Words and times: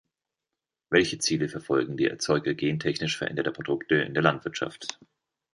Welche 0.89 1.19
Ziele 1.19 1.47
verfolgen 1.47 1.95
die 1.95 2.07
Erzeuger 2.07 2.55
gentechnisch 2.55 3.15
veränderter 3.19 3.51
Produkte 3.51 3.97
in 3.97 4.15
der 4.15 4.23
Landwirtschaft? 4.23 4.97